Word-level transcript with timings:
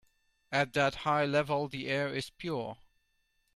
At 0.51 0.73
that 0.73 0.95
high 0.95 1.25
level 1.27 1.67
the 1.67 1.87
air 1.87 2.07
is 2.07 2.31
pure. 2.31 2.79